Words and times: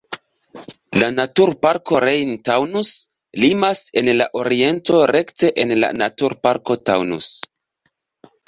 La 1.01 1.09
naturparko 1.17 1.99
Rhein-Taunus 2.03 2.93
limas 3.43 3.83
en 4.03 4.11
la 4.23 4.29
oriento 4.43 5.05
rekte 5.13 5.55
en 5.65 5.75
la 5.85 5.95
naturparko 6.03 6.79
Taunus. 6.91 7.31